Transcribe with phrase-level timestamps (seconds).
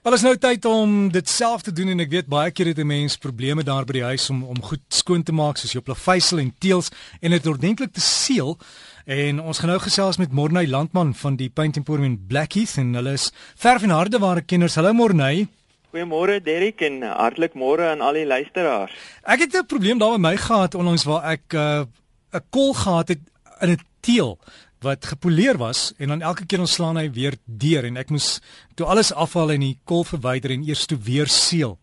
[0.00, 2.78] Wel is nou tyd om dit self te doen en ek weet baie keer het
[2.80, 5.82] 'n mens probleme daar by die huis om om goed skoon te maak soos jou
[5.84, 6.88] plaveisel en teëls
[7.20, 8.56] en dit ordentlik te seël.
[9.04, 12.94] En ons gaan nou gesels met Morney Landman van die Paint Emporium in Blackheath en
[12.94, 14.74] hulle is verf en harde ware kenners.
[14.74, 15.48] Hallo Morney.
[15.92, 18.92] Goeiemôre Derrick en hartlik môre aan al die luisteraars.
[19.22, 21.84] Ek het 'n probleem daar by my gehad onlangs waar ek 'n uh,
[22.32, 23.20] 'n kol gehad het
[23.60, 24.38] in 'n teel
[24.80, 28.40] wat gepoleer was en dan elke keer ontslaan hy weer deur en ek moes
[28.74, 31.76] toe alles afhaal en die kol verwyder en eers toe weer seël.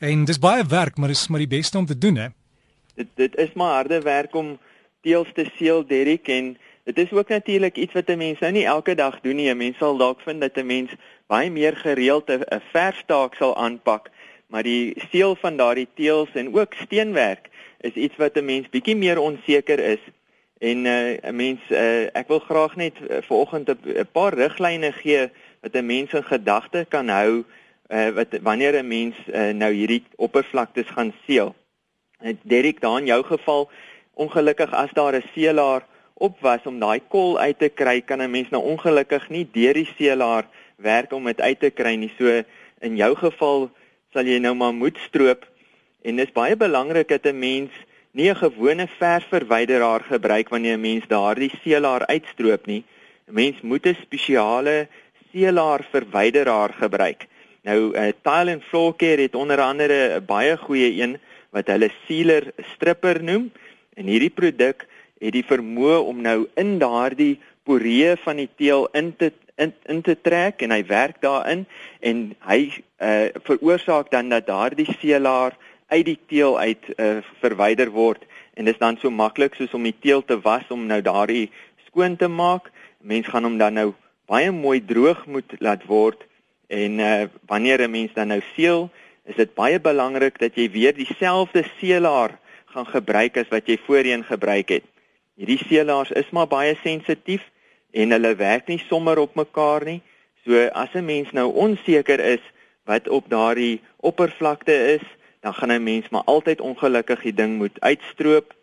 [0.00, 2.28] En dis baie werk, maar dis maar die beste om te doen hè.
[2.94, 4.58] Dit dit is maar harde werk om
[5.02, 8.64] teels te seël, Derrick en dit is ook natuurlik iets wat 'n mens nou nie
[8.64, 9.48] elke dag doen nie.
[9.48, 10.90] 'n Mens sal dalk vind dat 'n mens
[11.26, 14.10] baie meer gereeld 'n verfstaak sal aanpak,
[14.46, 17.48] maar die seël van daardie teels en ook steenwerk
[17.80, 20.00] is iets wat 'n mens bietjie meer onseker is
[20.62, 25.30] En uh 'n mens uh ek wil graag net uh, vanoggend 'n paar riglyne gee
[25.60, 27.44] wat 'n mens in gedagte kan hou
[27.90, 31.54] uh wat wanneer 'n mens uh, nou hierdie oppervlaktes gaan seël.
[32.20, 33.70] En Derek, daar in jou geval,
[34.14, 35.82] ongelukkig as daar 'n seelaar
[36.14, 39.74] op was om daai kol uit te kry, kan 'n mens nou ongelukkig nie deur
[39.74, 40.46] die seelaar
[40.76, 42.12] werk om dit uit te kry nie.
[42.18, 42.42] So
[42.80, 43.70] in jou geval
[44.12, 45.42] sal jy nou maar moet stroop
[46.02, 47.70] en dit is baie belangrik dat 'n mens
[48.12, 52.84] nie 'n gewone verfverwyderaar gebruik wanneer 'n mens daardie seelaar uitstroop nie.
[53.28, 54.88] 'n Mens moet 'n spesiale
[55.32, 57.26] seelaar verwyderaar gebruik.
[57.62, 61.18] Nou uh, Tile and Floor Care het onder andere 'n baie goeie een
[61.50, 63.50] wat hulle sealer stripper noem
[63.94, 64.86] en hierdie produk
[65.20, 70.00] het die vermoë om nou in daardie poree van die teel in te in, in
[70.02, 71.66] te trek en hy werk daarin
[72.00, 72.60] en hy
[72.98, 75.56] uh, veroorsaak dan dat daardie seelaar
[75.92, 78.24] uit die teel uit uh, verwyder word
[78.56, 81.50] en dit is dan so maklik soos om die teel te was om nou daardie
[81.86, 82.70] skoon te maak.
[83.00, 83.88] Mens gaan hom dan nou
[84.30, 86.24] baie mooi droog moet laat word
[86.72, 88.88] en uh, wanneer 'n mens dan nou seël,
[89.24, 92.38] is dit baie belangrik dat jy weer dieselfde seelaar
[92.72, 94.84] gaan gebruik as wat jy voorheen gebruik het.
[95.36, 97.44] Hierdie seelaars is maar baie sensitief
[97.92, 100.00] en hulle werk nie sommer op mekaar nie.
[100.44, 102.44] So as 'n mens nou onseker is
[102.84, 105.04] wat op daardie oppervlakte is,
[105.42, 108.54] dan gaan 'n mens maar altyd ongelukkig die ding moet uitstroop,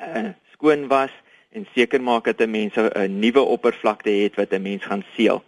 [0.00, 1.10] uh, skoon was
[1.50, 5.42] en seker maak dat 'n mens 'n nuwe oppervlakte het wat 'n mens gaan seël.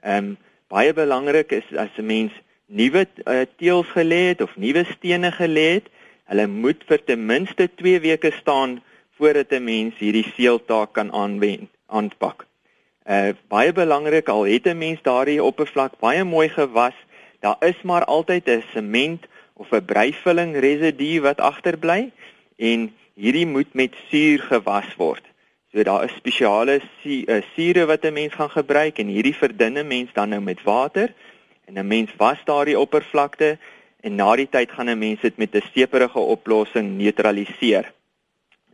[0.00, 0.36] Ehm um,
[0.68, 2.32] baie belangrik is as 'n mens
[2.66, 5.86] nuwe uh, teëls gelê het of nuwe stene gelê het,
[6.24, 8.82] hulle moet vir ten minste 2 weke staan
[9.16, 12.46] voordat 'n mens hierdie seeltaak kan aanwend aanpak.
[13.08, 16.94] Uh baie belangrik al het 'n mens daardie oppervlak baie mooi gewas,
[17.40, 19.26] daar is maar altyd 'n sement
[19.58, 22.10] of 'n breivulling residue wat agterbly
[22.56, 25.24] en hierdie moet met suur gewas word.
[25.72, 30.12] So daar is spesiale eh, sure wat 'n mens gaan gebruik en hierdie verdunne mens
[30.12, 31.12] dan nou met water
[31.66, 33.58] en 'n mens was daardie oppervlakte
[34.00, 37.92] en na die tyd gaan 'n mens dit met 'n seeperige oplossing neutraliseer.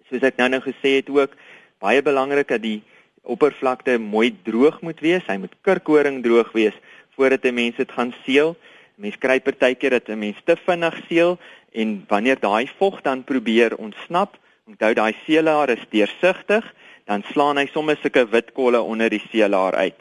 [0.09, 1.33] Soos ek nou nou gesê het ook
[1.78, 2.83] baie belangrik dat die
[3.23, 5.27] oppervlakte mooi droog moet wees.
[5.27, 6.77] Hy moet kurkhoring droog wees
[7.17, 8.56] voordat 'n mens dit gaan seël.
[8.97, 11.38] Mens kry partykeer dat 'n mens te vinnig seël
[11.72, 16.75] en wanneer daai vog dan probeer ontsnap, onthou daai seelaar is deursigtig,
[17.05, 20.00] dan slaan hy sommer sulke wit kolle onder die seelaar uit.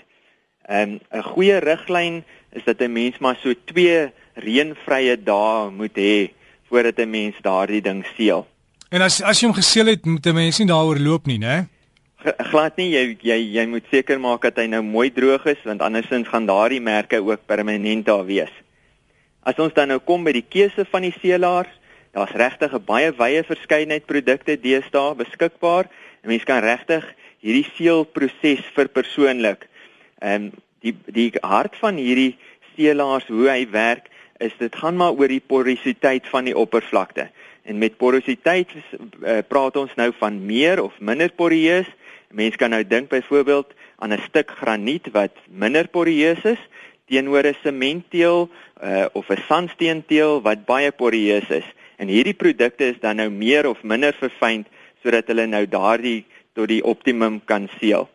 [0.68, 5.98] Ehm, 'n 'n goeie riglyn is dat 'n mens maar so 2 reënvrye dae moet
[5.98, 6.32] hê
[6.70, 8.48] voordat 'n mens daardie ding seël.
[8.90, 11.68] En as as jy hom geseël het, moet 'n mens nie daaroor loop nie, né?
[12.24, 15.82] glad nie jy jy jy moet seker maak dat hy nou mooi droog is want
[15.82, 18.54] andersins gaan daardie merke ook permanent daar wees.
[19.44, 21.72] As ons dan nou kom by die keuse van die seelaars,
[22.16, 25.90] daar's regtig 'n baie wye verskeidenheid produkte deesdae beskikbaar.
[26.24, 27.04] 'n Mens kan regtig
[27.42, 29.68] hierdie seelproses verpersoonlik.
[30.22, 30.52] Ehm
[30.84, 32.36] die die hart van hierdie
[32.76, 34.10] seelaars hoe hy werk
[34.40, 37.30] is dit gaan maar oor die porositeit van die oppervlakte.
[37.64, 41.88] En met porositeit uh, praat ons nou van meer of minder poreus.
[42.32, 46.60] Mense kan nou dink byvoorbeeld aan 'n stuk graniet wat minder poreus is
[47.06, 48.50] teenoor 'n sementteel
[48.84, 51.68] uh, of 'n sandsteenteel wat baie poreus is.
[51.98, 54.66] En hierdie produkte is dan nou meer of minder verfyn
[55.04, 58.10] sodat hulle nou daardie tot die optimum kan seël.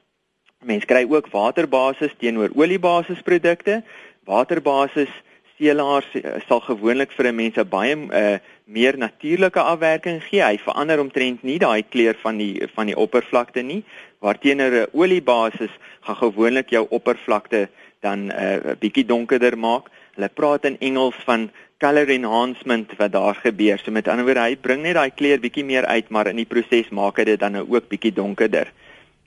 [0.64, 3.82] Mense kry ook waterbasis teenoor oliebasis produkte.
[4.24, 5.12] Waterbasis
[5.58, 10.42] seelaars uh, sal gewoonlik vir 'n mens 'n baie uh, meer natuurlike afwerking gee.
[10.42, 13.84] Hy verander omtrent nie daai kleur van die van die oppervlakte nie,
[14.20, 17.68] waarteenoor 'n oliebasis gaan gewoonlik jou oppervlakte
[18.00, 19.88] dan 'n uh, bietjie donkerder maak.
[20.14, 23.78] Hulle praat in Engels van color enhancement wat daar gebeur.
[23.78, 26.48] So met ander woorde, hy bring net daai kleur bietjie meer uit, maar in die
[26.48, 28.72] proses maak dit dan nou ook bietjie donkerder.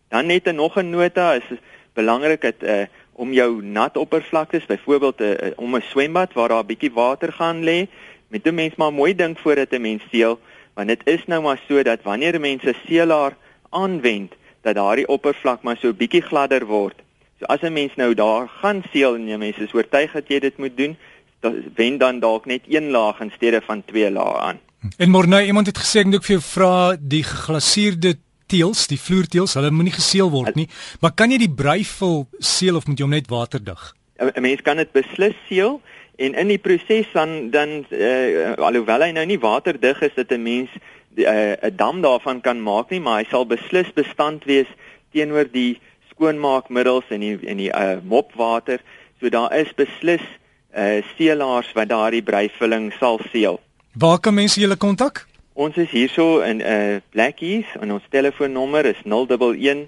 [0.10, 1.48] Dan net 'n nog 'n nota is
[1.94, 6.64] belangrik dat uh, om jou nat oppervlaktes, byvoorbeeld uh, uh, om 'n swembad waar daar
[6.64, 7.88] 'n bietjie water gaan lê,
[8.28, 10.40] met 'n mens maar mooi dink voordat 'n mens seël,
[10.74, 13.36] want dit is nou maar so dat wanneer mense seelaar
[13.70, 16.96] aanwend, dat daardie oppervlak maar so bietjie gladder word.
[17.42, 20.40] So as 'n mens nou daar gaan seël en jy mense is oortuig dat jy
[20.40, 20.98] dit moet doen,
[21.40, 24.60] dan wen dan dalk net een laag in steede van twee lae aan.
[24.98, 28.16] En môre nou iemand het gesê ek moet vir jou vra die geglaseerde
[28.46, 30.68] teels, die vloerteels, hulle moenie geseël word nie,
[31.02, 33.96] maar kan jy die breivul seël of moet jy hom net waterdig?
[34.22, 35.82] 'n Mens kan dit beslis seël
[36.18, 40.44] en in die proses dan dan uh, alhoewel hy nou nie waterdig is dat 'n
[40.44, 40.70] mens
[41.16, 44.70] eh, 'n uh, dam daarvan kan maak nie, maar hy sal beslis bestand wees
[45.12, 45.82] teenoor die
[46.22, 48.82] skoonmaakmiddels en die en die uh, mopwater.
[49.20, 50.24] So daar is beslis
[50.72, 53.60] uh seelaars wat daardie breivulling sal seël.
[54.00, 55.26] Waar kan mense julle kontak?
[55.54, 59.88] Ons is hierso in uh Blackies en ons telefoonnommer is 011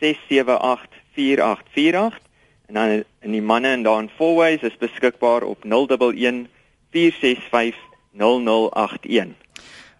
[0.00, 2.18] 678 4848
[2.66, 6.48] en dan in die manne en daar in Fourways is beskikbaar op 011
[6.90, 7.78] 465
[8.16, 9.36] 0081.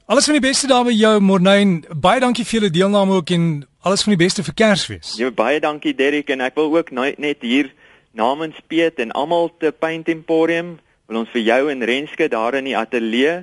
[0.06, 1.80] Alles van die beste daar by jou Morney.
[1.96, 3.46] Baie dankie vir julle deelname ook en
[3.84, 5.14] alles van die beste vir Kersfees.
[5.20, 7.68] Ja, baie dankie Derrick en ek wil ook net hier
[8.16, 10.78] namens Piet en almal te Paint Emporium
[11.10, 13.42] wil ons vir jou en Renske daar in die ateljee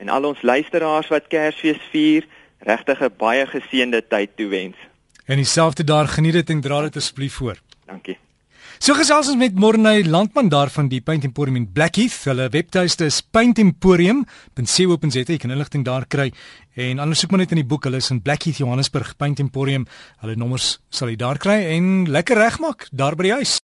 [0.00, 2.24] en al ons luisteraars wat Kersfees vier
[2.64, 4.76] regtig 'n baie geseënde tyd toewens.
[5.26, 7.56] En dieselfde daar geniet dit en dra dit asseblief voor.
[7.86, 8.16] Dankie.
[8.82, 12.16] So gesels ons met Morney Landman daar van die Paint Emporium in Blackheath.
[12.26, 15.22] Hulle webtuiste is paintemporium.co.za.
[15.22, 16.32] Jy kan inligting daar kry
[16.74, 17.86] en anders soek maar net in die boek.
[17.86, 19.84] Hulle is in Blackheath, Johannesburg, Paint Emporium.
[20.24, 23.60] Hulle nommers sal jy daar kry en lekker regmaak daar by die huis.